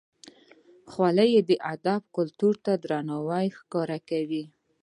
[0.91, 4.43] خولۍ د ادب کلتور ته درناوی ښکاره کوي.